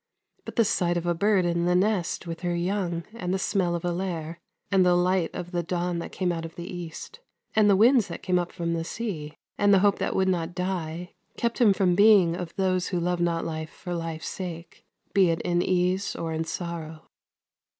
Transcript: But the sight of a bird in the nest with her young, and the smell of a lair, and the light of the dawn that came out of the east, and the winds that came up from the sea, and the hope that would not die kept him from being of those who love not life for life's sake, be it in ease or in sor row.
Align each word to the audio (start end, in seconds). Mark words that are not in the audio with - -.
But 0.45 0.55
the 0.55 0.65
sight 0.65 0.97
of 0.97 1.05
a 1.05 1.13
bird 1.13 1.45
in 1.45 1.65
the 1.65 1.75
nest 1.75 2.25
with 2.25 2.39
her 2.39 2.55
young, 2.55 3.03
and 3.13 3.31
the 3.31 3.37
smell 3.37 3.75
of 3.75 3.85
a 3.85 3.91
lair, 3.91 4.39
and 4.71 4.83
the 4.83 4.95
light 4.95 5.29
of 5.35 5.51
the 5.51 5.61
dawn 5.61 5.99
that 5.99 6.11
came 6.11 6.31
out 6.31 6.43
of 6.43 6.55
the 6.55 6.65
east, 6.65 7.19
and 7.55 7.69
the 7.69 7.75
winds 7.75 8.07
that 8.07 8.23
came 8.23 8.39
up 8.39 8.51
from 8.51 8.73
the 8.73 8.83
sea, 8.83 9.37
and 9.59 9.71
the 9.71 9.77
hope 9.85 9.99
that 9.99 10.15
would 10.15 10.27
not 10.27 10.55
die 10.55 11.13
kept 11.37 11.61
him 11.61 11.71
from 11.71 11.93
being 11.93 12.35
of 12.35 12.55
those 12.55 12.87
who 12.87 12.99
love 12.99 13.21
not 13.21 13.45
life 13.45 13.69
for 13.69 13.93
life's 13.93 14.27
sake, 14.27 14.83
be 15.13 15.29
it 15.29 15.39
in 15.43 15.61
ease 15.61 16.15
or 16.15 16.33
in 16.33 16.45
sor 16.45 16.79
row. 16.81 16.99